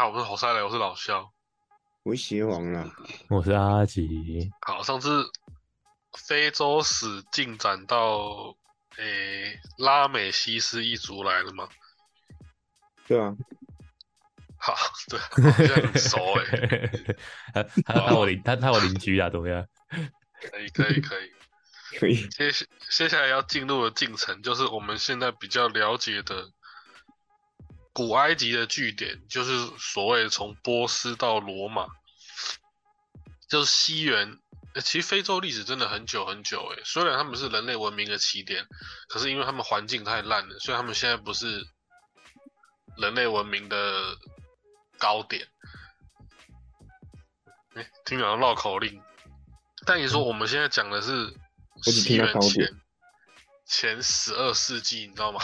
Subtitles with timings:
[0.00, 1.30] 好，我是侯赛雷，我是老肖。
[2.04, 2.90] 我邪王啦，
[3.28, 4.50] 我是阿吉。
[4.62, 5.30] 好，上次
[6.26, 8.56] 非洲史进展到
[8.96, 11.68] 诶拉美西斯一族来了吗？
[13.06, 13.36] 对啊，
[14.58, 14.74] 好，
[15.10, 17.16] 对，好像很熟诶。
[17.52, 19.66] 他他他我邻他他我邻居啊，怎么样？
[20.50, 21.30] 可以可以可以。
[21.98, 22.26] 可以。
[22.28, 26.50] 接下接下来要进入的进程，就是我们现在比较了解的
[28.00, 31.86] 古埃及的据点，就是所谓从波斯到罗马，
[33.46, 34.38] 就是西元。
[34.82, 38.66] 其实非洲历史真的很久很久诶，虽然他们是人类文明的起点，
[39.06, 41.62] 可是因为他们环境太烂了，所以他们现在不是
[42.96, 44.16] 人类文明的
[44.96, 45.46] 高点。
[47.74, 49.02] 哎，听讲绕口令，
[49.84, 51.36] 但你说我们现在讲的是。
[51.82, 52.80] 西元前
[53.66, 55.40] 前十二世纪，你知道吗？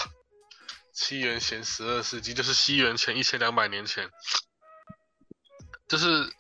[0.96, 4.10] 西元前十二世纪就是西元前一千两百年前，
[5.86, 6.32] 就是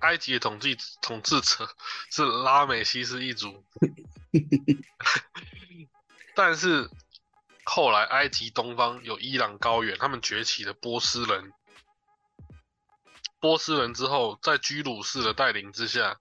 [0.00, 1.74] 埃及的统治统治者
[2.10, 3.64] 是拉美西斯一族，
[6.36, 6.90] 但是
[7.64, 11.52] 后来埃及东方有伊朗高原，他们崛起的波斯人，
[13.40, 16.20] 波斯人之后在居鲁士的带领之下。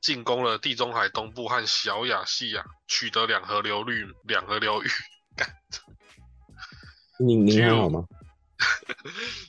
[0.00, 4.12] 进攻了地中海东部和小亚细亚，取得两河流域。
[4.24, 4.88] 两河流域，
[7.18, 7.26] 干。
[7.26, 8.04] 你你还好吗？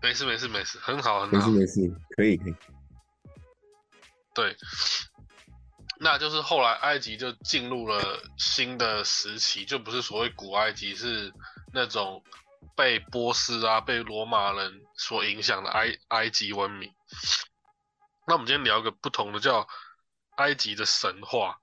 [0.00, 1.48] 没事没事没事，很好很好。
[1.48, 2.54] 没事没事，可以可以。
[4.34, 4.56] 对，
[5.98, 11.32] 那就是后来埃及就进入了新的时期，就不是所谓古埃及，是
[11.72, 12.22] 那种
[12.76, 16.94] 被波斯啊、被罗马人所影响的埃埃及文明。
[18.28, 19.66] 那我们今天聊个不同的，叫
[20.36, 21.58] 埃及的神话。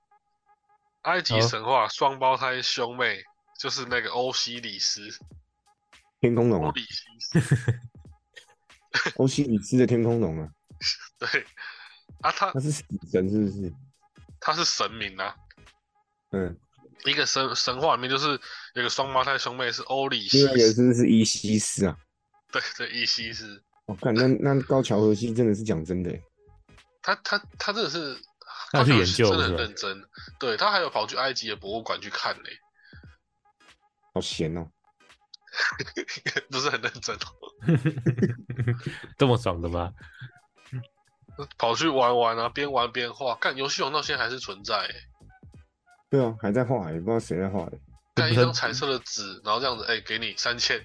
[1.02, 3.22] 埃及神话双胞胎兄妹
[3.58, 5.08] 就是那个欧西里斯，
[6.20, 6.66] 天空龙。
[6.66, 7.80] 欧里西斯，
[9.16, 10.48] 欧西里斯的天空龙啊。
[11.18, 11.46] 对
[12.20, 13.72] 啊，他他是死神是不是？
[14.40, 15.34] 他是神明啊。
[16.32, 16.56] 嗯，
[17.04, 18.38] 一个神神话里面就是
[18.74, 21.96] 有个双胞胎兄妹是欧里西斯，也是是伊西斯啊。
[22.52, 23.62] 对对，伊西斯。
[23.86, 26.10] 我看那那高桥和希真的是讲真的。
[27.02, 28.18] 他他他真的是，
[28.72, 30.04] 他去研究，真的很认真。
[30.40, 32.58] 对他还有跑去埃及的博物馆去看嘞，
[34.16, 34.66] 好闲哦，
[36.50, 37.20] 不是很认真哦，
[39.18, 39.92] 这么爽的吗？
[41.58, 44.88] 跑去玩玩啊，边玩边画，看游戏王到现在还是存在哎。
[46.08, 47.78] 对啊，还在画，也不知道谁在画的。
[48.14, 50.82] 干一张彩色的纸，然后这样子，哎，给你三千。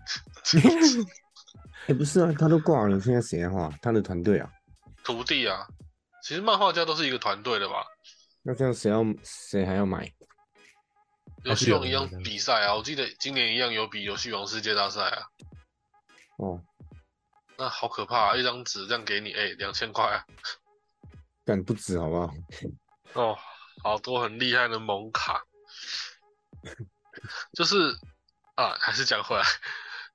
[1.88, 3.74] 哎，不是啊，他都挂了，现在谁在画？
[3.82, 4.52] 他的团队啊？
[5.06, 5.66] 徒弟啊。
[6.22, 7.76] 其实漫画家都是一个团队的吧？
[8.44, 10.12] 那这样谁要谁还要买？
[11.44, 12.76] 游戏王一样比赛啊！
[12.76, 15.28] 我记得今年一样有比游戏王世界大赛啊。
[16.38, 16.64] 哦，
[17.58, 18.36] 那好可怕！
[18.36, 20.26] 一张纸这样给你，哎，两千块啊！
[21.44, 22.34] 但不止好不好？
[23.14, 23.38] 哦，
[23.84, 25.44] 好多很厉害的蒙卡。
[27.54, 27.98] 就是
[28.56, 29.44] 啊，还是讲回来，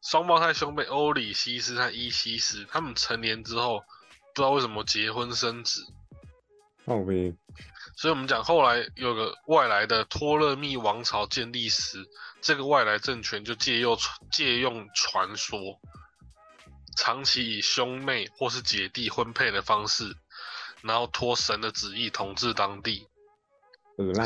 [0.02, 3.84] 双胞胎兄妹欧里西斯和伊西斯，他们成年之后。
[4.34, 5.82] 不知道为什么结婚生子，
[6.86, 7.36] 好呗。
[7.96, 12.06] 所以，我们讲后来有个外来的托勒密王朝建立时，
[12.40, 13.98] 这个外来政权就借用
[14.30, 15.80] 借用传说，
[16.96, 20.16] 长期以兄妹或是姐弟婚配的方式，
[20.82, 23.08] 然后托神的旨意统治当地。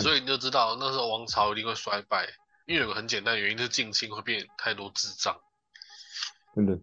[0.03, 2.29] 所以你就知道那时候王朝一定会衰败，
[2.67, 5.41] 因为有个很简单的原因，就是近亲会变太多智障。
[6.57, 6.77] 真的。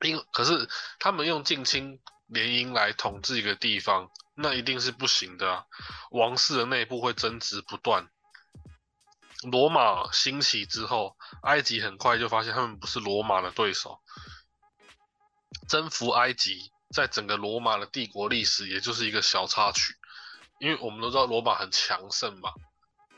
[0.00, 5.66] 因可是他们用近亲联姻来统治一个地方，那一定是不行的。
[6.10, 8.08] 王室的内部会争执不断。
[9.50, 14.00] 罗马兴起之后，埃及很快就发现他们不是罗马的对手。
[15.68, 19.94] 征服埃及，在整个罗马的帝国历史，也就是一个小插曲。
[20.58, 22.50] 因为我们都知道罗马很强盛嘛，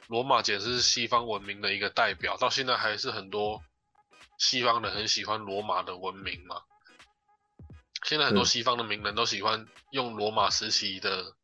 [0.08, 3.62] 罗马简直是西方文明的一个代表，到现在还是很多
[4.38, 6.62] 西方人很喜欢罗马的文明嘛。
[8.04, 11.34] 现在很多西方的名人都喜欢用罗马时期的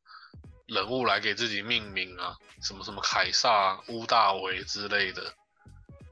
[0.66, 5.34] 人物来给自己命名啊，什么什么凯撒、乌大维之类的。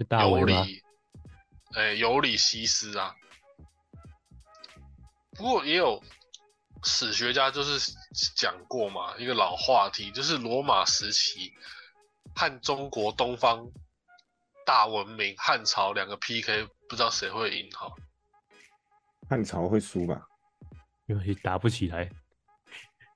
[0.09, 0.83] 大尤里，
[1.75, 3.15] 哎，尤里西斯啊。
[5.37, 6.03] 不过也有
[6.83, 7.93] 史学家就是
[8.37, 11.53] 讲过嘛，一个老话题，就是罗马时期
[12.35, 13.65] 和中国东方
[14.67, 17.91] 大文明汉朝两个 PK，不知道谁会赢哈？
[19.31, 20.29] 汉朝会输吧？
[21.21, 22.11] 因为打不起来，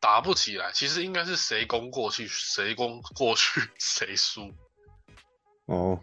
[0.00, 4.52] 打不起来，其实应该是谁攻过去，谁攻过去 谁输。
[5.66, 6.00] 哦，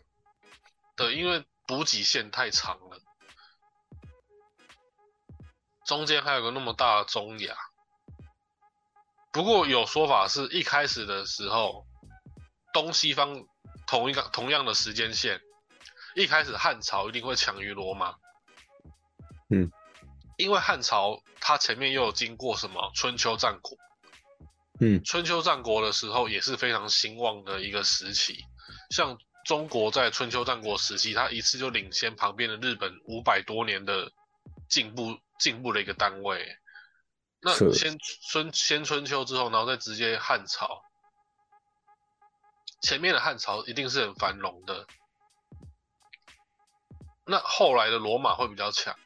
[0.95, 2.99] 对，因为补给线太长了。
[5.85, 7.55] 中间还有个那么大的中亚。
[9.31, 11.85] 不过有说法是一开始的时候，
[12.73, 13.45] 东西方
[13.87, 15.41] 同一个同样的时间线，
[16.15, 18.15] 一开始汉朝一定会强于罗马。
[19.49, 19.69] 嗯，
[20.37, 23.77] 因为汉朝它前面又有经过什么春秋战国，
[24.79, 28.43] 嗯春秋战国的时候也是非常兴旺的一个时期。
[28.89, 34.11] 像中国在春秋战国时期，它一次就领先旁边的日本五百多年的
[34.69, 36.57] 进步进步的一个单位。
[37.41, 37.97] 那先
[38.29, 40.81] 春先春秋之后，然后再直接汉朝，
[42.81, 44.87] 前面的汉朝一定是很繁荣的。
[47.25, 48.97] 那后来的罗马会比较强，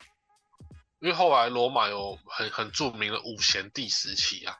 [1.00, 4.58] 因为后来罗马有很很著名的五贤帝时期啊，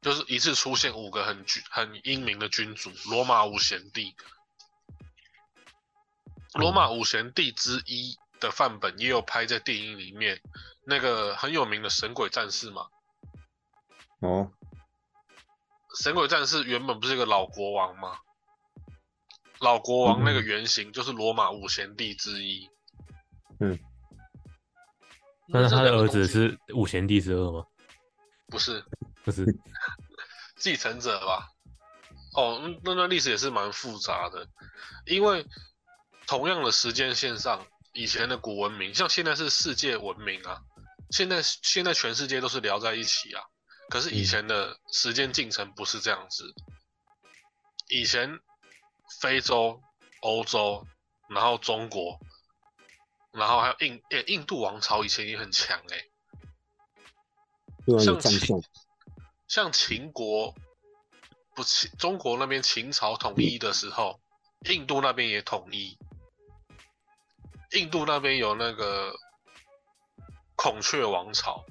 [0.00, 4.14] 就是一次出现五个很君很英明的君主，罗马五贤帝。
[6.54, 10.40] 罗马五贤帝之一的范本也有拍在电影里面，
[10.84, 12.88] 那个很有名的神鬼战士嘛。
[14.20, 14.52] 哦，
[15.98, 18.18] 神鬼战士原本不是一个老国王吗？
[19.60, 22.68] 老国王那个原型就是罗马五贤帝之一。
[23.60, 23.78] 嗯，
[25.52, 27.64] 那他的儿子是五贤帝之二吗？
[28.48, 28.84] 不是
[29.24, 29.44] 不是，
[30.56, 31.48] 继承者吧？
[32.34, 34.46] 哦，嗯那段历史也是蛮复杂的，
[35.06, 35.46] 因为
[36.26, 40.60] 同样的时间线上，以前的古文明，像现在是世界文明啊，
[41.10, 43.42] 现在现在全世界都是聊在一起啊，
[43.90, 46.54] 可是以前的时间进程不是这样子，
[47.88, 48.38] 以前
[49.20, 49.80] 非洲、
[50.20, 50.86] 欧洲，
[51.28, 52.18] 然后中国，
[53.32, 56.10] 然后还有印诶、印度王朝以前也很强诶、
[57.98, 58.62] 像秦，
[59.48, 60.54] 像秦国
[61.54, 64.20] 不秦中国那边秦朝统一的时候，
[64.68, 65.98] 印度那边也统一。
[67.72, 69.14] 印度那边有那个
[70.54, 71.64] 孔雀王朝，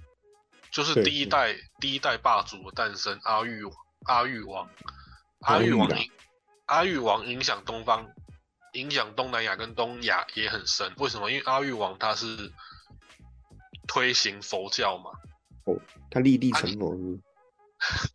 [0.71, 3.63] 就是第一代第一代霸主的诞生，阿育
[4.05, 4.67] 阿育王，
[5.41, 6.11] 阿阿育王影
[6.65, 8.11] 阿育王影响东方，
[8.73, 10.93] 影响东南亚跟东亚也很深。
[10.97, 11.29] 为什么？
[11.29, 12.51] 因为阿育王他是
[13.87, 15.11] 推行佛教嘛，
[15.65, 15.79] 哦
[16.09, 17.19] 他立地成佛是不是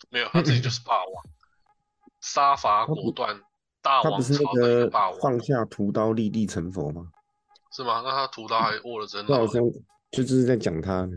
[0.11, 1.25] 没有，他自己就是霸王，
[2.21, 3.41] 杀伐果断，
[3.83, 7.11] 大王他不是那朝的一个个霸王，放下屠刀立地成佛吗？
[7.73, 8.01] 是吗？
[8.05, 9.35] 那他屠刀还握了真好。
[9.35, 9.63] 那好像
[10.11, 11.17] 就就是在讲他呢。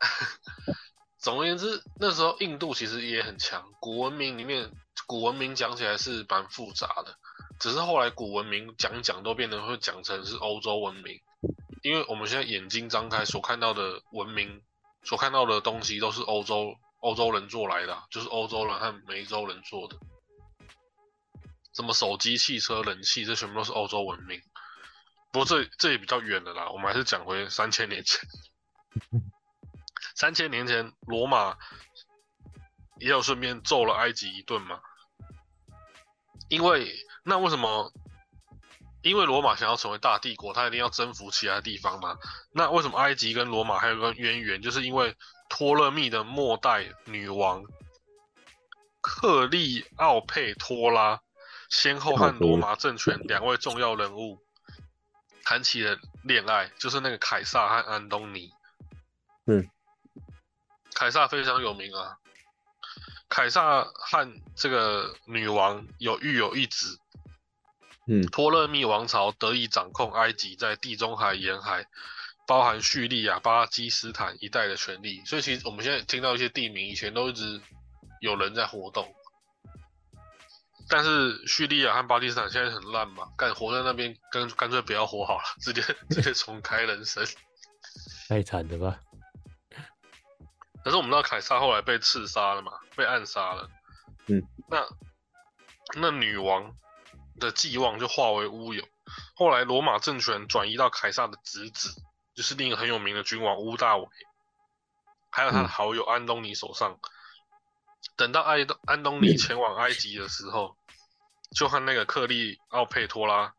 [1.18, 4.70] 总而言之，那时候印度其实也很强，古文明里面，
[5.06, 7.16] 古文明讲起来是蛮复杂的，
[7.60, 11.20] 只是后来古文明讲讲都变得会讲成是欧洲文明，
[11.82, 14.62] 因为我们现在眼睛张开所看到的文明，
[15.02, 19.96] 所看到的东西都是欧洲欧洲人做来的，就是欧洲人和美洲人做的，
[21.74, 24.40] 什么手机、汽车、冷气，这全部都是欧洲文明。
[25.32, 28.20] 不过这这也比较远了啦，我们还是讲回三千年前。
[30.14, 31.56] 三千年前，罗马
[33.00, 34.80] 也有顺便揍了埃及一顿嘛。
[36.48, 37.92] 因为那为什么？
[39.02, 42.16] 因为罗马想要成为大帝国，他一定要征服其他地方嘛。
[42.52, 44.62] 那为什么埃及跟罗马还有个渊源？
[44.62, 45.14] 就是因为
[45.50, 47.62] 托勒密的末代女王
[49.02, 51.20] 克利奥佩托拉
[51.68, 54.38] 先后和罗马政权两位重要人物
[55.44, 58.50] 谈起了恋爱，就是那个凯撒和安东尼。
[59.44, 59.68] 嗯，
[60.94, 62.16] 凯撒非常有名啊。
[63.34, 67.00] 凯撒和这个女王有育有一子，
[68.06, 71.84] 嗯，托勒密王朝得以掌控埃及在地中海沿海，
[72.46, 75.20] 包含叙利亚、巴基斯坦一带的权利。
[75.24, 77.60] 所以其实我们现在听到一些地名，以前都一直
[78.20, 79.12] 有人在活动。
[80.88, 87.26] 但是叙利亚和巴基斯坦现在很烂嘛，干活在那边干干脆不要活好了，直接直接重开人生。
[88.28, 89.00] 太惨了吧？
[90.84, 93.70] 可是我们知道凯撒后来被刺杀了嘛，被暗杀了。
[94.26, 94.86] 嗯，那
[96.00, 96.74] 那女王
[97.38, 98.84] 的寄望就化为乌有。
[99.34, 101.94] 后来罗马政权转移到凯撒的侄子，
[102.34, 104.08] 就是另一个很有名的君王屋大维，
[105.30, 106.98] 还有他的嗯好友安东尼手上。
[108.16, 110.76] 等到安东安东尼前往埃及的时候，
[111.54, 113.54] 就和那个克利奥佩托拉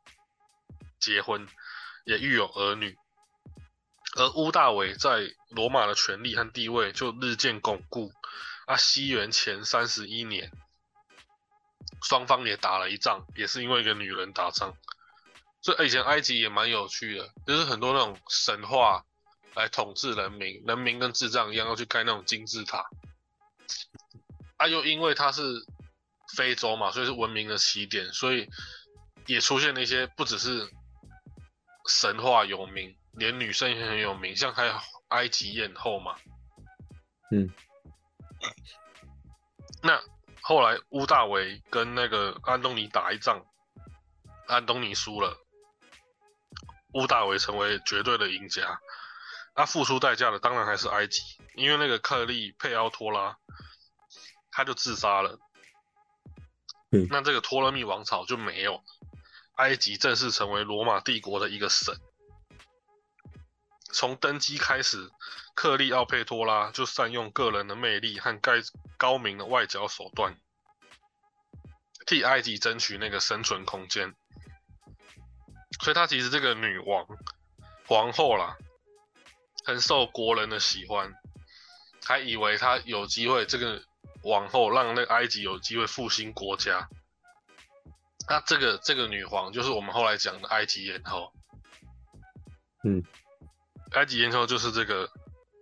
[1.00, 1.48] 结婚，
[2.06, 2.98] 也育有儿女。
[4.18, 8.12] 而屋大维在罗马的权力和地位就日渐巩固。
[8.66, 10.52] 啊，西元前三十一年，
[12.04, 14.76] 双方也打了一仗，也是因为一个女人打仗。
[15.62, 19.04] 所以以前埃及也蛮有趣的，就是很多那种神话
[19.56, 22.88] 来统治人民，人民跟智障一样要去盖那种金字塔。
[24.58, 25.42] 啊，又因为它是
[26.36, 28.48] 非洲嘛，所以是文明的起点，所以
[29.26, 30.70] 也出现了一些不只是
[31.88, 34.76] 神话有名，连女生也很有名，像还有
[35.10, 36.16] 埃及艳后嘛。
[37.32, 37.52] 嗯。
[39.82, 40.02] 那
[40.42, 43.46] 后来乌大维跟那个安东尼打一仗，
[44.48, 45.38] 安东尼输了，
[46.94, 48.80] 乌大维成为绝对的赢家。
[49.56, 51.22] 那付出代价的当然还是埃及，
[51.56, 53.38] 因为那个克利佩奥托拉
[54.52, 55.40] 他就自杀了。
[56.92, 57.08] 嗯。
[57.10, 58.84] 那这个托勒密王朝就没有，
[59.56, 61.96] 埃及正式成为罗马帝国的一个省。
[63.94, 65.10] 从登基开始，
[65.56, 68.56] 克利奥佩托拉就善用个人的魅力和盖
[68.98, 70.38] 高明的外交手段，
[72.06, 74.14] 替埃及争取那个生存空间。
[75.82, 77.08] 所以，他其实这个女王、
[77.88, 78.58] 皇后啦，
[79.66, 81.14] 很受国人的喜欢，
[82.04, 83.82] 还以为他有机会，这个
[84.24, 86.88] 王后让那个埃及有机会复兴国家。
[88.28, 91.32] 那这个这个女皇就是我们后来讲的埃及艳后。
[92.84, 93.04] 嗯。
[93.92, 95.10] 埃及艳后就是这个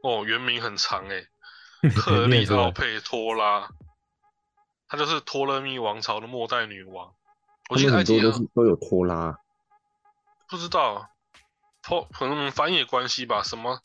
[0.04, 1.26] 哦，原名很长哎，
[1.96, 3.70] 克利奥佩托拉，
[4.88, 7.16] 她就是托勒密王朝的末代女王。
[7.70, 9.40] 我记得埃及都是都有托拉，
[10.50, 11.10] 不知道
[11.82, 13.42] 托可能翻译关系吧？
[13.42, 13.82] 什么？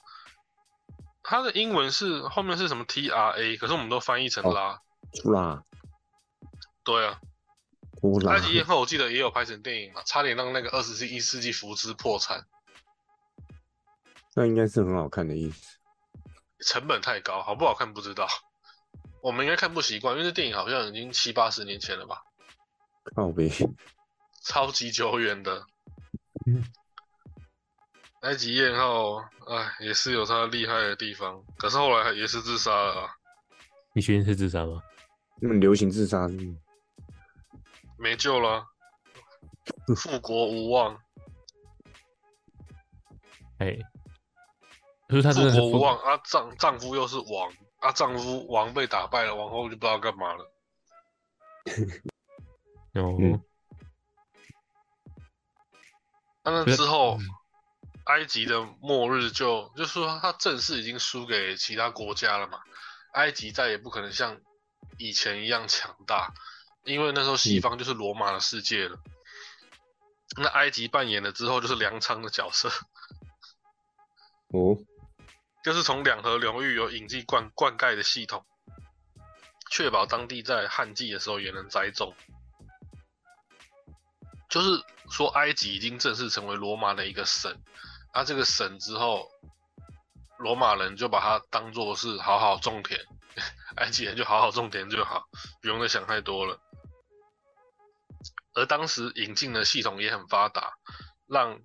[1.23, 4.83] 它的英文是后面是什么 T R A，可是我们都翻译成拉。
[5.25, 5.63] 拉。
[6.83, 7.21] 对啊。
[8.29, 12.45] 埃及艳后我记得也有拍成电影嘛，差点让那个二十一世纪福斯破产。
[14.35, 15.78] 那应该是很好看的意思。
[16.61, 18.27] 成本太高，好不好看不知道。
[19.23, 22.23] 我们应该看不习惯，因为这电影好像已经七八十年前了吧？
[23.17, 23.51] 靠背，
[24.45, 25.65] 超级久远的。
[28.23, 33.09] 埃及艳后，哎，也是有他厉害的地方，可是后来也是自杀了。
[33.93, 34.83] 你确定是自杀吗？
[35.41, 36.29] 那么流行自杀，
[37.97, 38.67] 没救了，
[39.97, 40.97] 复国无望。
[43.59, 43.79] 哎。
[45.09, 46.21] 复国无望啊！
[46.25, 47.91] 丈丈夫又是王啊！
[47.93, 50.53] 丈夫王被打败了，王后就不知道干嘛了。
[53.01, 53.17] 哦，
[56.45, 57.19] 那那之后，
[58.05, 62.61] 埃及的末日就就是说他正式已经输给其他国家了嘛？
[63.13, 64.39] 埃及再也不可能像
[64.99, 66.35] 以前一样强大，
[66.85, 68.99] 因为那时候西方就是罗马的世界了。
[70.37, 72.69] 那埃及扮演了之后就是粮仓的角色。
[74.49, 74.77] 哦。
[75.65, 78.47] 就是从两河流域有引进灌灌溉的系统，
[79.71, 82.15] 确保当地在旱季的时候也能栽种。
[84.49, 87.55] 就是说，埃及已经正式成为罗马的一个省，
[88.15, 89.29] 那，这个省之后，
[90.39, 92.99] 罗马人就把它当做是好好种田，
[93.77, 95.29] 埃及人就好好种田就好，
[95.61, 96.59] 不用再想太多了。
[98.55, 100.73] 而当时引进的系统也很发达，
[101.27, 101.61] 让。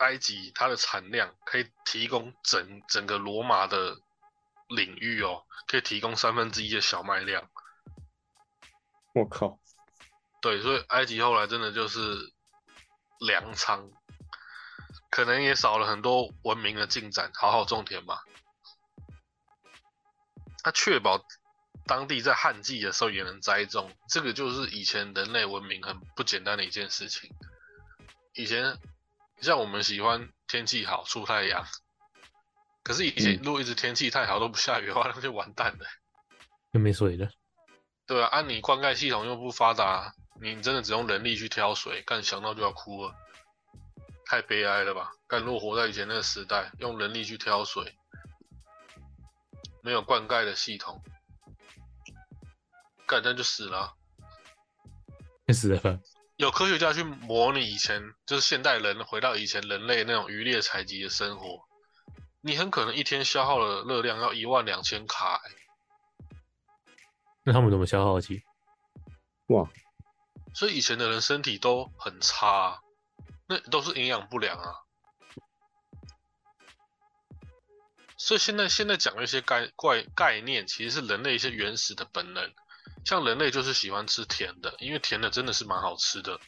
[0.00, 3.98] 埃及它的产量可以提供整整个罗马的
[4.66, 7.50] 领域哦，可以提供三分之一的小麦量。
[9.12, 9.60] 我靠！
[10.40, 12.32] 对，所以埃及后来真的就是
[13.18, 13.90] 粮仓，
[15.10, 18.24] 可能也少了很多文明的进展，好好种田吧。
[20.62, 21.22] 它确保
[21.84, 27.30] 当地在旱季的时候也能栽种，这个就是以前人类文明很不简单的一件事情。
[28.32, 28.78] 以前。
[29.40, 31.66] 像我们喜欢天气好出太阳，
[32.82, 35.86] 可是以前如果一直天气太好都不下雨的话，那就完蛋了，
[36.72, 37.28] 就没水了。
[38.06, 43.14] 对啊，按你灌溉系统又不发达，你真的只用人力去挑水，干想到就要哭了，
[44.26, 45.12] 太悲哀了吧？
[45.26, 47.96] 干如果活在以前那个时代，用人力去挑水，
[49.82, 51.02] 没有灌溉的系统，
[53.06, 53.94] 干那就死了，
[55.54, 55.98] 死了吧？
[56.40, 61.68] 有科学家去模拟以前，就是现代人回到以前人类那种渔猎采集的生活，
[62.40, 65.42] 你很可能一天消耗的热量要一万两千卡。
[67.42, 68.42] 那他们怎么消耗起？
[69.48, 69.68] 哇！
[70.54, 72.80] 所以以前的人身体都很差，
[73.46, 74.72] 那都是营养不良啊。
[78.16, 82.50] 所以现在现在讲的一些概怪概念，其实是人类一些原始的本能。
[83.04, 86.38] 像人类就是喜欢吃甜的，因为甜的真的是蛮好吃的，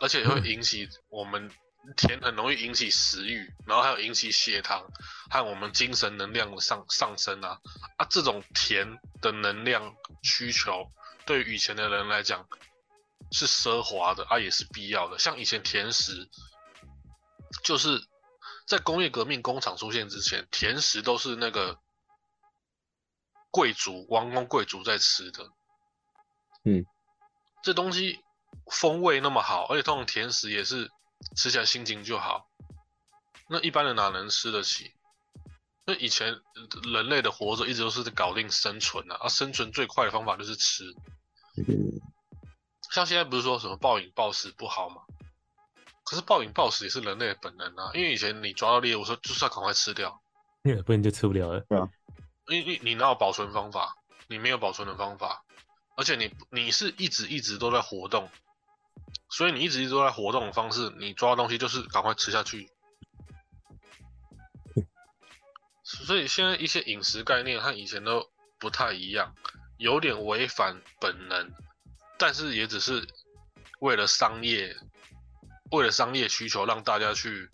[0.00, 1.50] 而且会引起我们
[1.96, 4.84] 甜很容易引起食欲，然后还有引起血糖
[5.30, 7.58] 和我们精神能量的上上升啊
[7.96, 8.06] 啊！
[8.10, 10.90] 这种甜的能量需求
[11.24, 12.46] 对于以前的人来讲
[13.32, 15.18] 是奢华的啊，也是必要的。
[15.18, 16.28] 像以前甜食，
[17.64, 18.02] 就是
[18.66, 21.78] 在工业革命工厂出现之前，甜食都是那个。
[23.50, 25.50] 贵族、王公贵族在吃的，
[26.64, 26.84] 嗯，
[27.62, 28.20] 这东西
[28.70, 30.90] 风味那么好，而且通常甜食也是
[31.36, 32.48] 吃起来心情就好。
[33.48, 34.92] 那一般人哪能吃得起？
[35.84, 36.40] 那以前
[36.92, 40.84] 人类的活着一直都是在搞定生存啊，啊，生存最快的方法就是吃。
[41.56, 42.00] 嗯，
[42.92, 45.02] 像现在不是说什么暴饮暴食不好吗？
[46.04, 50.20] 可是暴饮暴食也是人类的本能啊，因为以前你抓到猎物说就是要赶快吃掉，
[50.84, 51.64] 不然就吃不了了。
[51.68, 51.88] 因为
[52.50, 53.96] 你你你哪有保存方法？
[54.26, 55.44] 你没有保存的方法，
[55.96, 58.28] 而且你你是一直一直都在活动，
[59.28, 62.68] 所以你一直一直都在活动的方式，你抓到东西就是赶快吃下去。
[65.84, 68.28] 所以现在一些饮食概念和以前都
[68.58, 69.34] 不太一样，
[69.78, 71.52] 有点违反本能，
[72.18, 73.06] 但是也只是
[73.80, 74.76] 为了商业，
[75.70, 77.48] 为了商业需求让大家去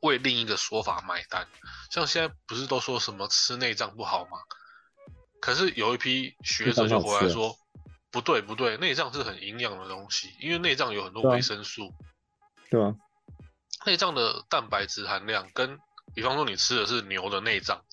[0.00, 1.46] 为另一个说法买单。
[1.90, 4.38] 像现在不是都说什么吃内脏不好吗？
[5.40, 7.56] 可是有一批学者就回来说，
[8.10, 11.94] 不对不对，内脏是很营养的东西，因为内脏有很多维生素。
[12.70, 12.92] 对啊，
[13.86, 15.78] 内脏的蛋白质含量跟，
[16.12, 17.84] 比方说你吃的是牛的内脏，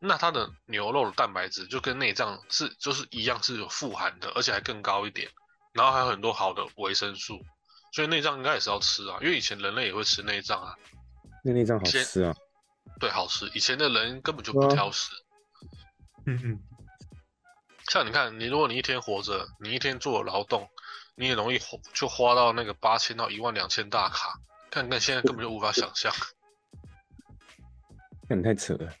[0.00, 5.30] 那它的牛肉的蛋白质就跟内脏是就是一样是有富含的，而且还更高一点，
[5.74, 7.38] 然后还有很多好的维生素，
[7.92, 10.74] 所以内脏应该也是要吃啊，因为以前人类也会吃内脏啊。
[11.48, 12.36] 那内脏好吃啊？
[13.00, 13.50] 对，好吃。
[13.54, 15.10] 以前的人根本就不挑食。
[16.26, 16.60] 嗯嗯。
[17.88, 20.68] 像你看，你如果你一天活着，你一天做劳动，
[21.14, 21.58] 你也容易
[21.94, 24.38] 就花到那个八千到一万两千大卡，
[24.70, 26.12] 看看现在根本就无法想象。
[28.28, 28.92] 那你太扯了。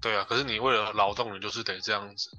[0.00, 2.30] 对啊，可是你为了劳动，你就是得这样子。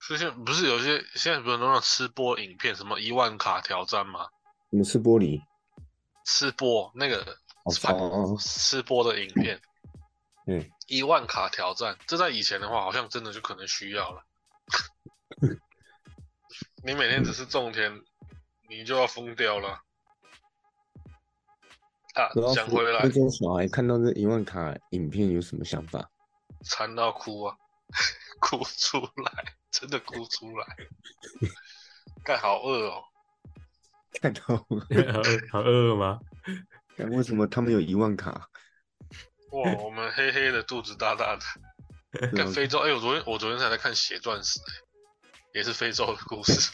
[0.00, 4.28] 所以现不是有些现在不是都在吃播影片，什么一万卡挑战吗？
[4.70, 5.40] 你们吃玻璃？
[6.24, 7.36] 吃播那个
[8.38, 9.60] 吃播的影片。
[10.46, 14.24] 嗯，一万卡挑战，这在以前的话，好像真的就可能需要了。
[16.82, 18.00] 你每天只是种田，
[18.68, 19.80] 你就要疯掉了。
[22.14, 26.10] 啊，想回来，那种小孩看到这一万卡影片有什么想法？
[26.64, 27.56] 馋到哭啊，
[28.40, 30.66] 哭出来，真的哭出来。
[32.24, 33.02] 盖好饿哦，
[34.20, 34.40] 看到
[35.52, 36.18] 好饿吗？
[37.10, 38.48] 为什么他们有一万卡？
[39.52, 41.36] 哇，我们黑黑的，肚子大大
[42.12, 42.78] 的，跟非洲。
[42.80, 44.58] 哎，我昨天我昨天才在看《血钻石》，
[45.54, 46.72] 也是非洲的故事。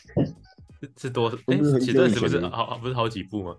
[0.99, 1.29] 是多？
[1.47, 3.57] 哎，《血钻石》不是好不是好几部吗？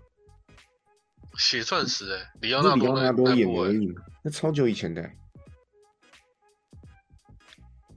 [1.40, 2.76] 《血钻石》哎，里奥纳
[3.12, 5.08] 多演而已嘛，那超久以前的。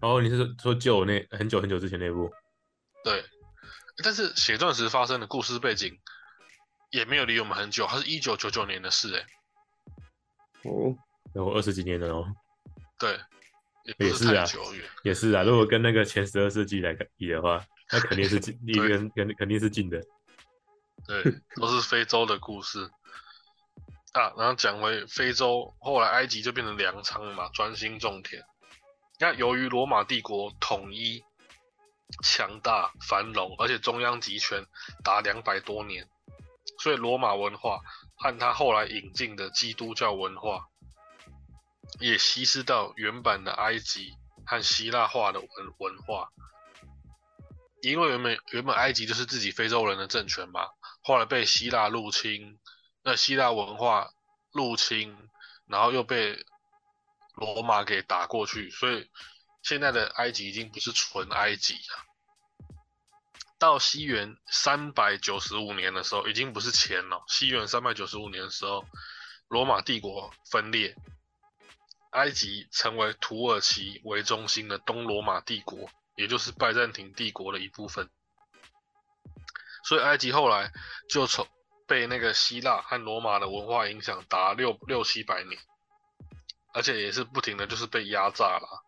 [0.02, 2.32] 哦，你是说旧那很久很久之前那部？
[3.04, 3.24] 对，
[4.04, 5.98] 但是《血钻石》发生的故事背景
[6.90, 9.26] 也没有离我们很久，它是一九九九年的事哎。
[10.64, 10.96] 哦，
[11.34, 12.26] 有二十几年了哦。
[13.00, 13.20] 对，
[13.98, 14.46] 也是啊，
[15.04, 15.44] 也是啊。
[15.44, 20.00] 如果跟那个前十二世纪来比的话，那肯定是近， 离跟肯肯定是近的。
[21.08, 21.24] 对，
[21.56, 22.90] 都是非洲的故事
[24.14, 24.32] 啊。
[24.38, 28.44] 然后讲回非洲，后来埃及就变成粮仓嘛，专心种田。
[29.20, 31.24] 那由于罗马帝国统一、
[32.24, 34.66] 强大、繁荣，而且中央集权
[35.04, 36.08] 达两百多年，
[36.80, 37.82] 所以罗马文化。
[38.24, 40.68] 和他后来引进的基督教文化，
[42.00, 44.14] 也稀释到原版的埃及
[44.46, 46.30] 和希腊化的文文化。
[47.82, 50.68] 因为原本原本埃及就是自己非洲人的政权嘛，
[51.02, 52.60] 后来被希腊入侵，
[53.02, 54.12] 那希腊文化
[54.52, 55.18] 入侵，
[55.66, 56.46] 然后又被
[57.34, 59.10] 罗马给打过去，所以
[59.62, 62.06] 现在的埃及已经不是纯埃及了。
[63.60, 67.24] 到西元三百九十五年的时候，已经不是钱了。
[67.28, 68.84] 西元三百九十五年的时候，
[69.48, 70.96] 罗马帝国分裂，
[72.10, 78.10] 埃及成为土耳其为中心的东罗马帝国，也就是拜占庭帝国的一部分。
[79.84, 80.72] 所以埃及后来
[81.08, 81.48] 就从
[81.86, 85.60] 被那个希腊和罗马的文化影响达六六七百年，
[86.74, 88.84] 而且也是不停的就是被压榨了。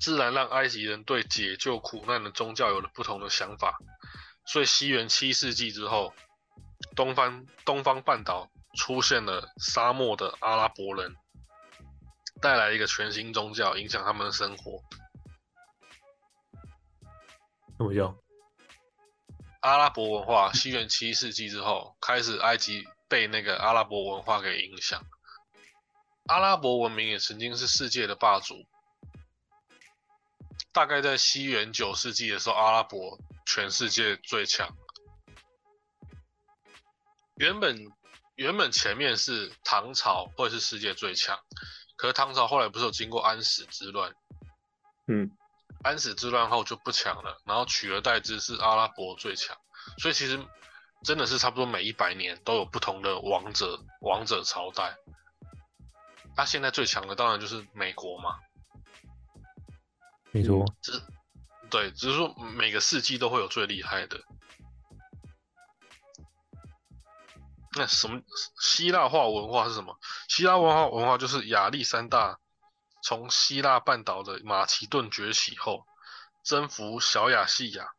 [0.00, 3.78] 自然让埃及人对解救苦难的宗教有了不同的想法，
[4.46, 6.14] 所以西元七世纪之后，
[6.96, 11.14] 东方东方半岛出现了沙漠的阿拉伯人，
[12.40, 14.82] 带来一个全新宗教，影响他们的生活。
[17.76, 18.16] 怎么叫
[19.60, 20.50] 阿拉伯文化？
[20.54, 25.02] 西元七世纪之后，开始埃及被那个阿拉伯文化给影响。
[26.26, 28.66] 阿拉伯文明也曾经是世界的霸主。
[30.72, 34.68] 大概在西元九世纪的时候，阿拉伯全世界最强。
[37.36, 37.90] 原本
[38.36, 41.38] 原本前面是唐朝会是世界最强，
[41.96, 44.14] 可是唐朝后来不是有经过安史之乱？
[45.08, 45.30] 嗯，
[45.82, 49.56] 安史之乱后就不强了，然后取而代之是阿拉伯最强。
[49.98, 50.38] 所以其实
[51.02, 54.94] 真的是差不多每一百年都有不同的王者王者朝代。
[56.36, 58.38] 他现在最强的当然就是美国嘛，
[60.32, 60.92] 没错，只
[61.70, 64.20] 对，只是说每个世纪都会有最厉害的。
[67.76, 68.20] 那什么
[68.60, 69.98] 希腊化文化是什么？
[70.28, 72.38] 希腊文化文化就是亚历山大
[73.02, 75.86] 从希腊半岛的马其顿崛起后，
[76.42, 77.92] 征服小亚细亚。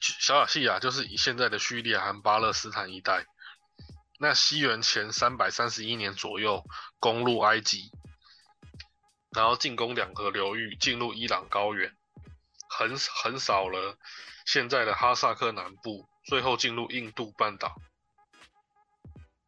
[0.00, 3.24] 小亚细亚就是以现在的叙利亚和巴勒斯坦一带。
[4.18, 6.64] 那西元前三百三十一年左右，
[6.98, 7.90] 攻入埃及，
[9.36, 11.94] 然后进攻两河流域，进入伊朗高原，
[12.70, 13.98] 横横扫了
[14.46, 17.76] 现在的哈萨克南部，最后进入印度半岛。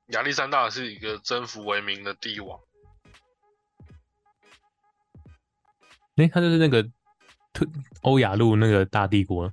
[0.09, 2.61] 亚历山大是一个征服为名的帝王。
[6.17, 6.83] 哎，他就是那个
[7.55, 7.67] 特
[8.03, 9.51] 欧亚路那个大帝国。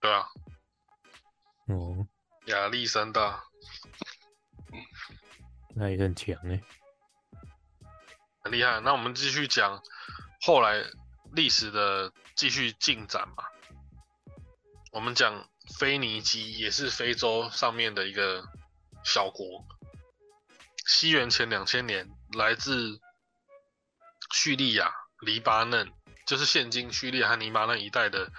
[0.00, 0.26] 对啊。
[1.68, 2.06] 哦。
[2.46, 3.42] 亚历山大。
[5.74, 6.60] 那也很强哎。
[8.46, 8.80] 很厉害。
[8.80, 9.82] 那我们继续讲
[10.40, 10.82] 后来
[11.34, 13.44] 历史的继续进展吧。
[14.92, 18.44] 我们讲腓尼基，也是非洲上面的一个。
[19.08, 19.64] 小国，
[20.84, 22.98] 西元前两千年，来自
[24.32, 25.92] 叙利亚、黎巴嫩，
[26.26, 28.32] 就是现今叙利亚和黎巴嫩一带的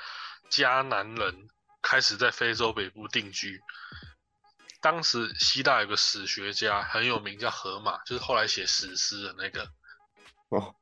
[0.52, 1.48] 迦南人，
[1.82, 3.62] 开始在非洲北部定居。
[4.82, 9.72] 当时希腊有个史学家很有名，叫荷马，就是后来写史诗的那个。
[10.56, 10.76] 哦，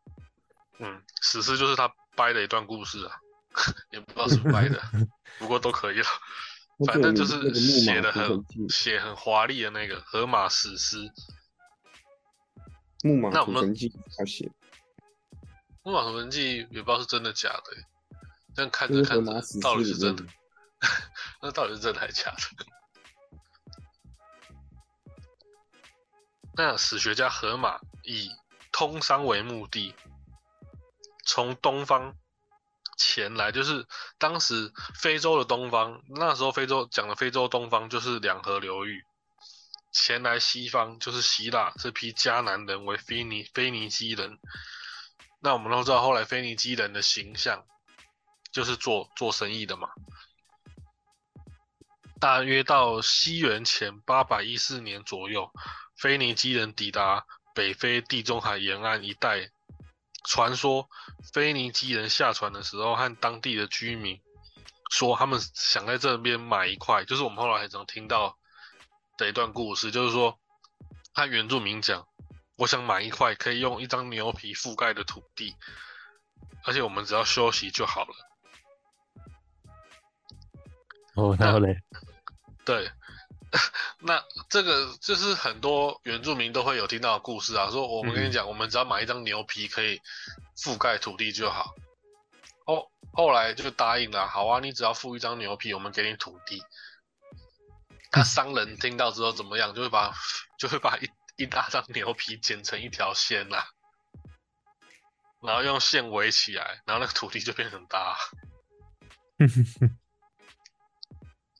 [0.80, 3.16] 嗯，史诗就是他掰的一段故事啊，
[3.92, 4.82] 也不知道是不是掰的，
[5.40, 6.08] 不过都可以了。
[6.86, 10.98] 反正就是写的很写很华丽的那个《荷马史诗》。
[13.02, 14.52] 木马屠城记他写。
[15.84, 17.64] 木马屠城记也不知道是真的假的，
[18.56, 20.26] 但看着看着到底是真的，
[21.42, 22.66] 那到底是真的还是假的？
[26.56, 28.30] 那史学家荷马以
[28.78, 29.96] 通商为目的，
[31.26, 32.14] 从东方。
[32.98, 39.02] 前来就是当时非洲的东方，那时候非洲讲的非洲东方就是两河流域。
[39.94, 44.38] 前来西方就是希腊这批迦南人为腓尼腓尼基人。
[45.40, 47.66] 那我们都知道后来腓尼基人的形象
[48.52, 49.90] 就是做做生意的嘛。
[52.20, 55.50] 大约到西元前八百一四年左右，
[55.96, 59.50] 腓尼基人抵达北非地中海沿岸一带。
[60.28, 60.90] 传说，
[61.34, 64.20] 腓尼基人下船的时候，和当地的居民
[64.90, 68.36] 说，他们想在这边买一块，就是我们后来很常听到
[69.18, 70.40] 的一段故事，就是说，
[71.14, 72.08] 和原住民讲，
[72.56, 75.56] 我想买一块可以用一张牛皮覆盖的土地，
[76.64, 78.16] 而且我们只要休息就好了。
[81.14, 81.78] 哦，然后嘞？
[82.66, 82.90] 对。
[84.08, 90.00] 那这个就是很多原住民都会有听到的故事啊，说我们跟你讲，我们只要买一张牛皮可以
[90.56, 91.74] 覆盖土地就好。
[92.68, 96.62] 后后来就答应了，好啊，你只要付一张牛皮，我们给你土地。
[98.12, 99.74] 那商人听到之后怎么样？
[99.74, 100.14] 就会把
[100.60, 103.70] 就会把一一大张牛皮剪成一条线啦，
[105.42, 108.16] 然后用线围起来，然后那个土地就变很大。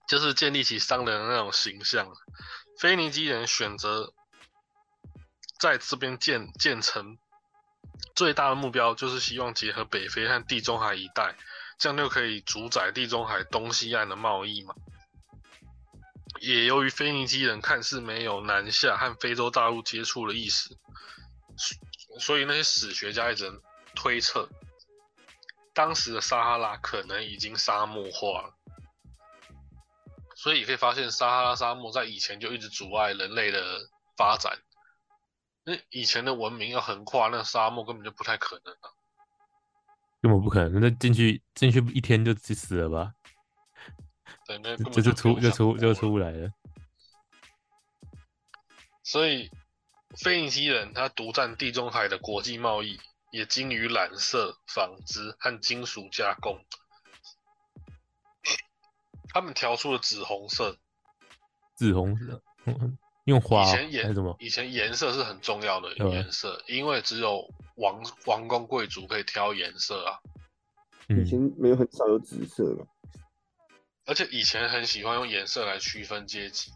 [0.08, 2.08] 就是建立起商人的那种形象。
[2.80, 4.14] 腓尼基人选择
[5.60, 7.18] 在这边建建成，
[8.16, 11.36] 最大的目标就是希望结合北非和地中海一带，
[11.78, 14.76] 这样就可以主宰地中海东西岸的贸易嘛。
[16.42, 20.78] 也由于腓尼基人看似没有南下和非洲大陆接触的意思，
[22.20, 23.50] 所以那些史学家一直
[23.96, 24.50] 推测，
[25.74, 28.55] 当时的撒哈拉可能已经沙漠化了。
[30.46, 34.56] 所以可以发现，撒哈拉沙漠在以前就一直阻碍人类的发展。
[35.64, 38.94] 那以前的文明要横跨那沙漠，根本就不太可能啊！
[40.22, 43.14] 根本不可能，那进去进去一天就死了吧？
[44.46, 46.52] 对，那就就出就出就出不来了。
[49.02, 49.50] 所以，
[50.16, 53.00] 腓尼基人他独占地中海的国际贸易，
[53.32, 56.64] 也精于染色、纺织和金属加工。
[59.36, 60.78] 他们调出了紫红色，
[61.76, 62.42] 紫红色，
[63.26, 64.34] 用花以前颜什么？
[64.40, 67.46] 以前颜色是很重要的颜色，因为只有
[67.76, 70.20] 王王公贵族可以挑颜色啊。
[71.10, 72.88] 以前没有很少有紫色的，
[74.06, 76.72] 而且以前很喜欢用颜色来区分阶级。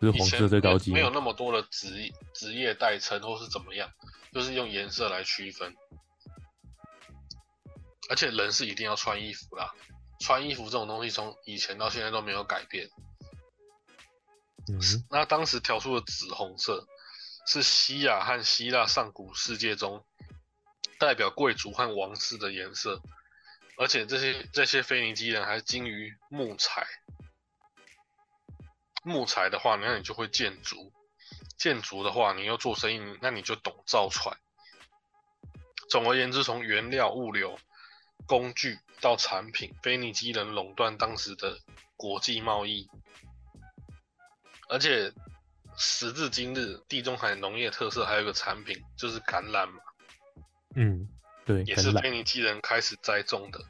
[0.00, 3.88] 就是红色最高级，没有那么多的职职业代称或是怎么样，
[4.32, 5.72] 就是用颜色来区分。
[8.10, 9.72] 而且人是一定要穿衣服啦。
[10.18, 12.90] 穿衣服这种东西，从以前到现在都没有改变。
[15.10, 16.86] 那当时调出的紫红色，
[17.46, 20.04] 是西亚和希腊上古世界中
[20.98, 23.00] 代表贵族和王室的颜色。
[23.78, 26.86] 而且这些这些腓尼基人还精于木材。
[29.04, 30.90] 木材的话，那你就会建筑；
[31.56, 34.36] 建筑的话，你要做生意，那你就懂造船。
[35.88, 37.56] 总而言之，从原料、物流、
[38.26, 41.58] 工具到产品，腓尼基人垄断当时的
[41.96, 42.88] 国际贸易。
[44.68, 45.12] 而且
[45.78, 49.80] 时至今日，地中海农业特色还有一个产品就是橄榄嘛。
[50.74, 51.08] 嗯，
[51.44, 53.60] 对，也是腓尼基人开始栽种的。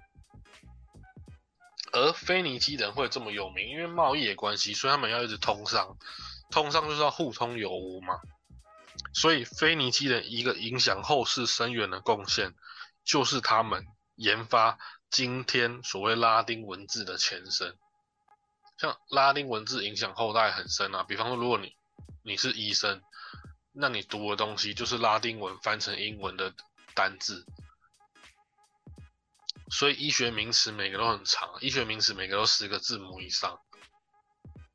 [1.93, 5.97] 而腓尼基人会这么有名，因为贸易的关系，所以他们要一直通商，
[6.51, 8.21] 通商就是要互通有无嘛。
[9.13, 12.55] 所以腓尼基人一个影响后世深远的贡献，
[13.05, 13.87] 就是他们
[14.17, 14.79] 研发
[15.11, 17.77] 今天所谓拉丁文字的前身。
[18.79, 21.75] 像拉丁文字影响后代很深啊，比方说，如果你
[22.23, 23.01] 你是医生，
[23.73, 26.53] 那你读的东西就是拉丁文翻成英文的
[26.95, 27.47] 单字。
[29.71, 33.59] 所以医学名词每个都很长，医学名词每个都十个字母以上，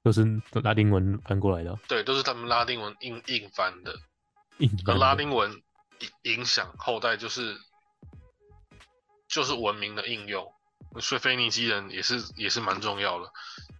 [0.03, 1.77] 都是拉丁文翻过来的。
[1.87, 3.95] 对，都是他们拉丁文硬硬翻的。
[4.57, 5.61] 硬而拉丁文
[5.99, 7.55] 影影响后代，就是
[9.31, 10.53] 就是文明的应用。
[10.99, 13.31] 所以腓尼基人也是也是蛮重要的，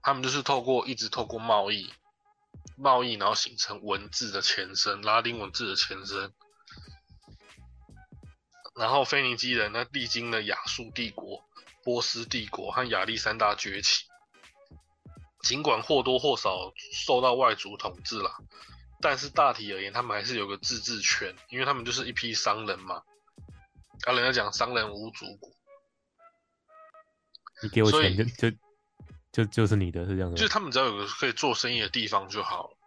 [0.02, 1.92] 他们就是透过一直透过贸易，
[2.78, 6.32] 贸易然后形成文字的前身，拉丁文字的前身。
[8.76, 11.44] 然后腓尼基人呢，历经了亚述帝国、
[11.84, 14.06] 波斯帝国和亚历山大崛起，
[15.42, 18.32] 尽管或多或少受到外族统治了，
[19.02, 23.02] 但是大体而言，他们还是有个自治权，因为他们就是一批商人嘛。
[24.06, 25.50] 啊，人家讲商人无祖国，
[27.64, 28.58] 你给我钱就就
[29.32, 30.38] 就就是你的，是这样的。
[30.38, 32.78] 就是他们只要有个可以做生意的地方就好了，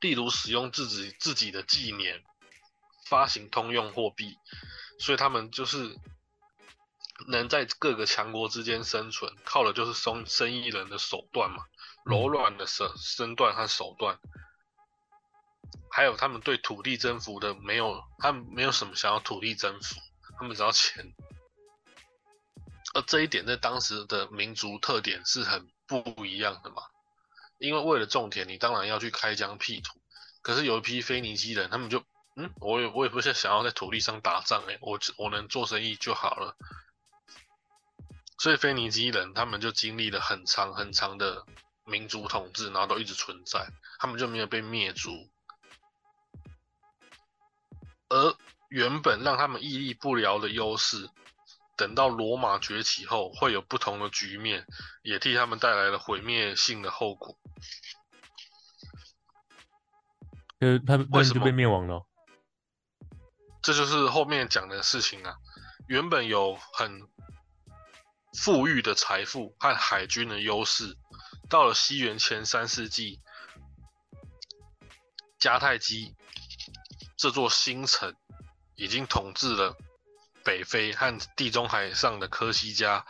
[0.00, 2.22] 例如使用自己自己的纪年。
[3.08, 4.36] 发行通用货币，
[4.98, 5.96] 所以他们就是
[7.28, 11.62] 能在各个强国之间生存，靠的就是生生意人的手段嘛，
[12.04, 14.18] 柔软的身身段和手段，
[15.90, 19.96] 还有他们对土地征服的没有，他们没有什么想要土地征服，
[20.38, 21.14] 他们只要钱。
[22.94, 26.82] 而这一点在当时的民族特点是很不一样的嘛，
[27.58, 30.00] 因为为了种田，你当然要去开疆辟土，
[30.42, 32.04] 可是有一批腓尼基人，他们就。
[32.38, 36.54] 嗯，我也我也不是想要在土地上打仗哎，我我能做生意就好了。
[38.36, 41.46] 所以腓尼基人他们就经历了很长很长的
[41.86, 43.66] 民族统治，然后都一直存在，
[43.98, 45.30] 他们就没有被灭族。
[48.08, 48.36] 而
[48.68, 51.08] 原本让他们屹立不摇的优势，
[51.76, 54.66] 等到罗马崛起后，会有不同的局面，
[55.02, 57.38] 也替他们带来了毁灭性的后果。
[60.60, 62.06] 呃，他们为什么被灭亡了？
[63.62, 65.36] 这就是后面讲的事情啊。
[65.88, 67.02] 原本有很
[68.42, 70.96] 富裕的财富和海军的优势，
[71.48, 73.20] 到了西元前三世纪，
[75.38, 76.16] 迦太基
[77.16, 78.14] 这座新城
[78.74, 79.76] 已经统治了
[80.44, 83.06] 北非和地中海上的科西嘉、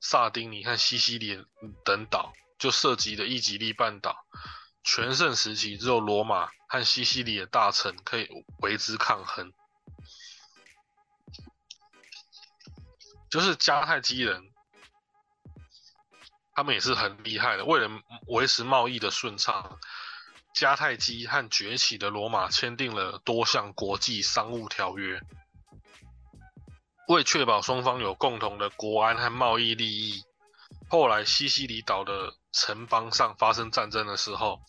[0.00, 1.44] 萨丁尼和西西里
[1.84, 4.26] 等岛，就涉及了伊吉利半岛。
[4.84, 8.28] 全盛时期，只有罗马和西西里的大臣可以
[8.60, 9.52] 为之抗衡。
[13.28, 14.54] 就是迦太基人，
[16.54, 17.64] 他们也是很厉害的。
[17.66, 17.90] 为了
[18.28, 19.78] 维持贸易的顺畅，
[20.58, 25.22] 迦太基和崛起的罗马签订了多项国际商务条约。
[27.06, 30.24] 为确保双方有共同的国安和贸易利益，
[30.88, 34.60] 后来西西里岛的城邦上发生战争的时候，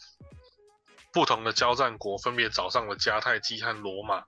[1.11, 4.25] 不同的交战国分别找上了迦太基和罗马。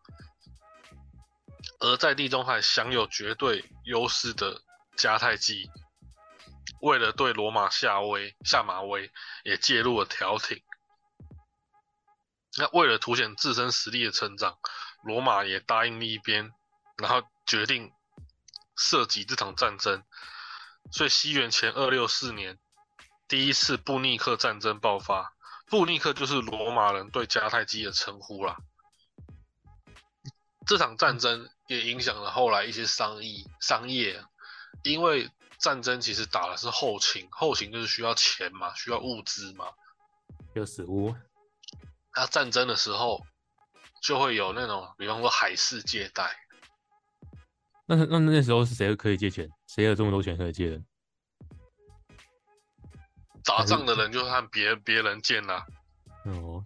[1.79, 4.63] 而在地中海享有绝对优势的
[4.97, 5.69] 迦太基，
[6.81, 9.11] 为了对罗马下威下马威，
[9.43, 10.59] 也介入了调停。
[12.57, 14.57] 那为了凸显自身实力的成长，
[15.03, 16.51] 罗马也答应一边，
[16.97, 17.91] 然后决定
[18.75, 20.03] 涉及这场战争。
[20.91, 22.59] 所以西元前二六四年，
[23.27, 25.33] 第一次布匿克战争爆发。
[25.67, 28.57] 布匿克就是罗马人对迦太基的称呼啦。
[30.67, 34.21] 这场战争也影响了后来一些商议商业，
[34.83, 39.67] 因为战争其实打的是后勤，后勤就是需要钱嘛，需要物资嘛，
[40.53, 41.15] 有食物。
[42.15, 43.25] 那战争的时候
[44.01, 46.35] 就会有那种，比方说海事借贷。
[47.85, 49.49] 那那那时候是谁可以借钱？
[49.67, 50.81] 谁有这么多钱可以借的？
[53.43, 55.65] 打仗的人就和别别人见呐。
[56.25, 56.63] 哦，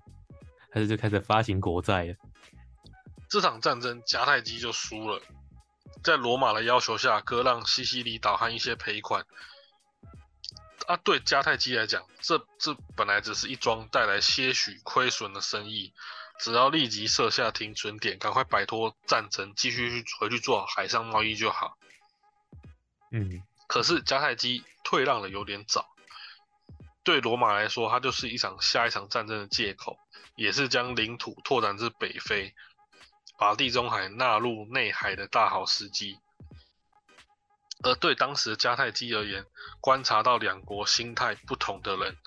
[0.71, 2.15] 还是就开始发行国债了。
[3.29, 5.21] 这场战争迦太基就输了，
[6.03, 9.25] 在罗马的要求下割让西西里岛和一些赔款。
[10.87, 15.93] 啊，对迦太基来讲，这这本来只是一桩带来些许亏损的生意，
[16.39, 21.77] 只要立即设下停损点，赶快摆脱战争，继续去回去做海上贸易就好。
[23.11, 25.89] 嗯，可是迦太基退让的有点早，
[27.03, 29.97] 对罗马来说，它就是一场下一场战争的借口，
[30.35, 32.53] 也是将领土拓展至北非，
[33.39, 36.19] 把地中海纳入内海的大好时机。
[37.83, 39.45] 而对当时的迦太基而言，
[39.79, 42.17] 观察到两国心态不同的人，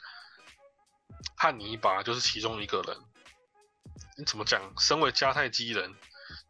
[1.36, 2.96] 汉尼拔就是其中一个人。
[4.16, 4.60] 你怎么讲？
[4.78, 5.94] 身为迦太基人，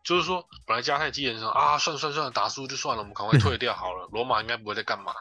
[0.03, 4.09] 就是说，本来迦太基人说啊，算算算，打输就算了，我们赶快退掉好了。
[4.11, 5.15] 罗马应该不会再干嘛。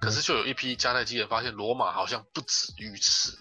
[0.00, 3.38] 可是就有一批迦太基人发现，罗马好像不止于此。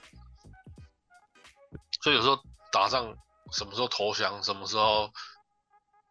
[2.02, 3.15] 所以有时候打仗，
[3.52, 5.12] 什么时候投降，什么时候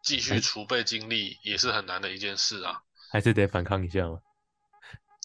[0.01, 2.81] 继续储备精力，也是很难的一件事啊。
[3.11, 4.19] 还是得反抗一下吗？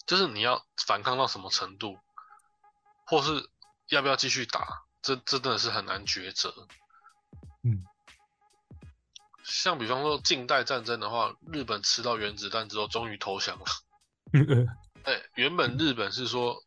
[0.05, 1.97] 就是你要反抗到什么程度，
[3.05, 3.49] 或是
[3.87, 6.53] 要不要继续打，这这真的是很难抉择。
[7.63, 7.83] 嗯，
[9.43, 13.65] 像比方说近代战争的话，日本吃到原子弹之后，终于投降了。
[15.05, 16.63] 哎，原本日本是说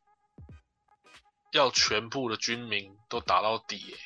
[1.52, 3.96] 要全部的军民都打到底，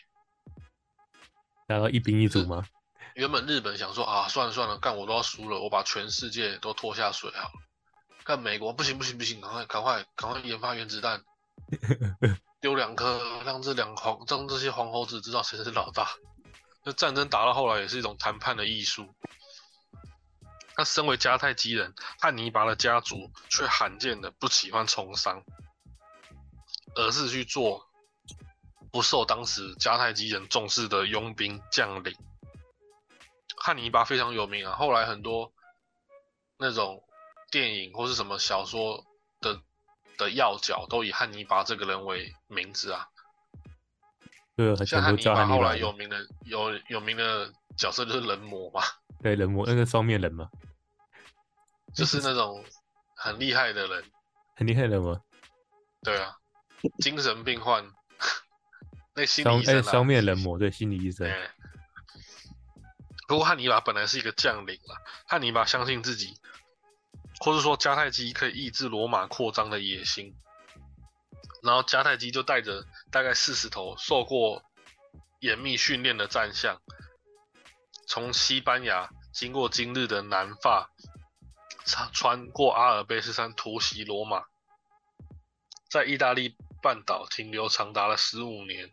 [1.67, 2.67] 打到一兵一卒吗？
[3.15, 7.55] 原本日本想说啊，算了算了，干我都要输了，我把全世界都拖下水好了。
[8.25, 11.23] 干美国不行不行不行，赶快赶快赶快研发原子弹，
[12.61, 16.09] 丢两颗，让这两黄让这些黄猴子知道谁是老大。
[16.85, 19.15] 那战争打到后来也是一种谈判的艺术。
[20.75, 25.43] 他身为迦太基人，汉尼拔的家族却罕见的不喜欢从商，
[26.95, 27.87] 而是去做
[28.91, 32.17] 不受当时迦太基人重视的佣兵将领。
[33.65, 35.53] 汉尼拔非常有名啊，后来很多
[36.59, 37.01] 那种
[37.49, 39.07] 电影或是什么小说
[39.41, 39.63] 的
[40.19, 43.07] 的要角都以汉尼拔这个人为名字啊。
[44.57, 48.83] 对，像汉尼拔后来有名的有有名的角色就是人魔嘛。
[49.23, 50.51] 对，人魔那个双面人嘛，
[51.95, 52.65] 就是那种
[53.15, 54.05] 很厉害的人。
[54.57, 55.21] 很厉害的吗？
[56.03, 56.37] 对啊，
[56.99, 57.89] 精神病患，
[59.15, 59.81] 那心理医生。
[59.85, 61.31] 双面人魔，对，心理医生。
[63.33, 64.95] 不过汉尼拔本来是一个将领了，
[65.27, 66.39] 汉尼拔相信自己，
[67.41, 70.37] 或者说迦太基可以抑制罗马扩张的野心，
[71.63, 74.63] 然后迦太基就带着大概四十头受过
[75.41, 76.83] 严密训练的战象，
[78.07, 80.91] 从西班牙经过今日的南法，
[81.87, 84.45] 穿穿过阿尔卑斯山突袭罗马，
[85.89, 88.93] 在意大利半岛停留长达了十五年，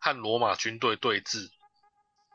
[0.00, 1.52] 和罗马军队对峙。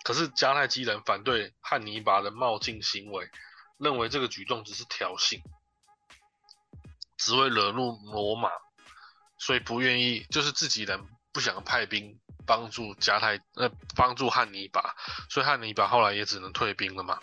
[0.04, 3.30] 可是迦太基人反对汉尼拔的冒进行为，
[3.78, 5.42] 认为这个举动只是挑衅，
[7.18, 8.50] 只会惹怒罗马，
[9.38, 14.94] 所以不愿意，就是自己人不想派兵帮助迦太，呃，帮助汉尼拔，
[15.30, 17.20] 所以汉尼拔后来也只能退兵了嘛。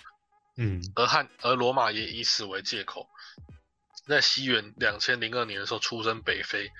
[0.56, 3.10] 嗯，而汉而罗马也以此为借口，
[4.06, 6.70] 在西元两千零二年的时候出征北非，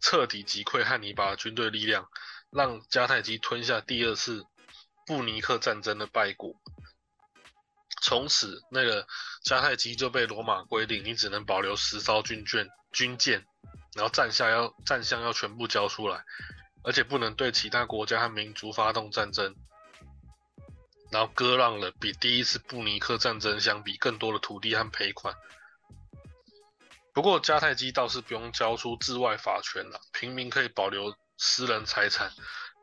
[0.00, 2.08] 彻底击溃汉尼拔军队力量，
[2.50, 4.44] 让迦太基吞下第二次。
[5.08, 6.54] 布尼克战争的败果，
[8.02, 9.06] 从此那个
[9.42, 13.46] 迦太基就被罗马规定，你只能保留十艘军舰，军舰，
[13.96, 16.22] 然后战下要战象要全部交出来，
[16.84, 19.56] 而且不能对其他国家和民族发动战争，
[21.10, 25.34] 然后割让了比第一次布尼克战争相比更多的土地和赔款。
[27.14, 32.30] 不过迦太基倒是不用交出治外法权了，平民可以保留私人财产，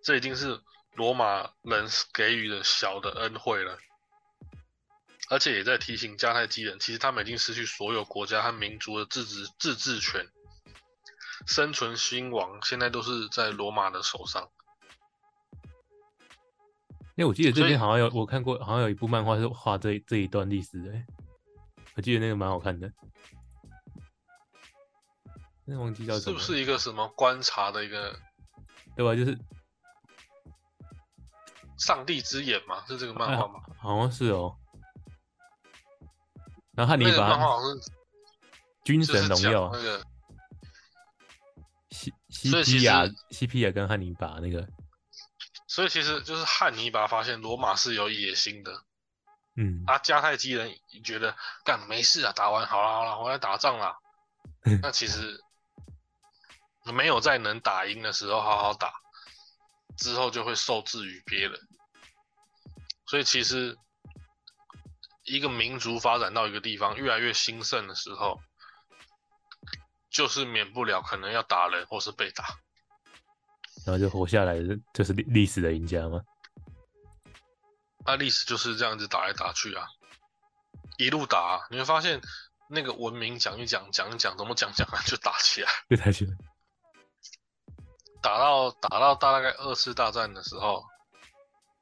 [0.03, 0.59] 这已经是。
[0.95, 3.77] 罗马人给予的小的恩惠了，
[5.29, 10.25] 而且也在提醒迦太基人，其实他们已经失去所有国家和民族的自治自治权，
[11.45, 14.49] 生存兴亡现在都是在罗马的手上。
[17.17, 20.93] 哎，我记得这边好像有我看过，好像有一部漫画是画这这一段历史的，
[21.95, 22.89] 我记得那个蛮好看的。
[25.65, 28.17] 那忘记叫什么是不是一个什么观察的一个，
[28.95, 29.13] 对吧？
[29.13, 29.37] 就是。
[31.77, 33.61] 上帝之眼嘛，是这个漫画吗？
[33.79, 34.55] 好像是哦。
[36.73, 37.91] 然后汉尼拔漫画好像是
[38.83, 40.03] 军神荣耀那个
[41.89, 44.67] 西西皮亚西皮亚跟汉尼拔那个，
[45.67, 48.83] 所以其实就是汉尼拔发现罗马是有野心的，
[49.55, 53.97] 嗯，啊，迦太基人觉得干没事啊，打完好了好了，回来打仗了。
[54.81, 55.41] 那其实
[56.93, 58.93] 没有在能打赢的时候好好打，
[59.97, 61.59] 之后就会受制于别人。
[63.07, 63.77] 所以其实
[65.23, 68.39] 一个民族发展到一个地方越来越兴盛的时候，
[70.09, 72.45] 就是免不了可能要打人或是被打，
[73.85, 76.21] 然后就活下来的就是历历史的赢家吗？
[78.05, 79.87] 那历史就是这样子打来打去啊，
[80.97, 82.21] 一路打，你会发现
[82.69, 86.37] 那个文明讲一讲讲一讲，怎么讲讲啊就打起来， 就打起来，
[88.25, 90.83] 打到打到大概二次大战的时候，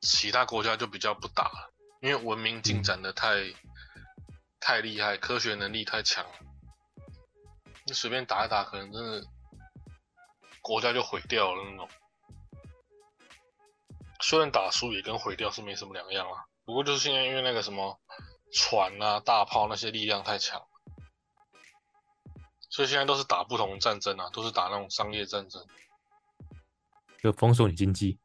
[0.02, 3.54] 其他国家就比较不打了，因为文明进展的太
[4.60, 6.26] 太厉害，科学能力太强，
[7.86, 9.26] 你随便打一打，可能真的
[10.62, 11.90] 国家就毁掉了那种。
[14.20, 17.98] 虽然打输也跟毁掉是没什么两样啊，不过就是现在因为那个什么
[18.52, 20.62] 船啊、大炮那些力量太强，
[22.70, 25.66] 所以现在都是打不同战争啊，都是打那种商业战争，
[27.24, 28.20] 就封锁你经济。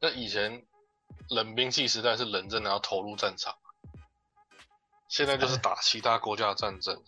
[0.00, 0.66] 那以前
[1.28, 3.54] 冷兵器时代是人真的要投入战场，
[5.08, 7.00] 现在就是打其他国家的战争，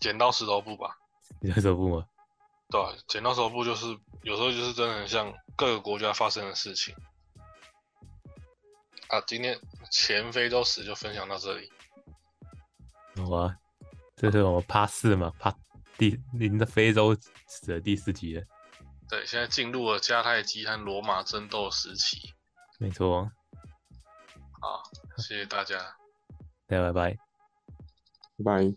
[0.00, 0.98] 剪刀石头布吧？
[1.40, 2.06] 剪刀石头布吗？
[2.68, 3.86] 对，剪刀石头布就是
[4.22, 5.32] 有时候就是真的很像。
[5.54, 6.96] 各个国家发生的事情
[9.08, 9.56] 啊，今天
[9.90, 11.70] 前非洲史就分享到这里。
[13.16, 13.54] 好啊，
[14.16, 15.54] 这是我们趴四嘛，趴
[15.98, 17.14] 第您的非洲
[17.46, 18.44] 史的第四集了。
[19.12, 22.32] 对，现在进入了迦太基和罗马争斗时期。
[22.78, 23.30] 没错。
[24.58, 24.82] 好，
[25.18, 25.76] 谢谢大家。
[26.66, 27.18] 大家拜拜。
[28.42, 28.74] 拜。